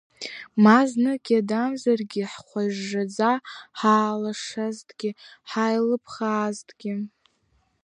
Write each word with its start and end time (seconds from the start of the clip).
Ма 0.63 0.79
знык 0.89 1.25
иадамзаргьы 1.33 2.23
ҳхәажжаӡа 2.31 3.31
ҳаалашазҭгьы 3.79 5.11
ҳааилыԥхаазҭгьы. 5.49 6.95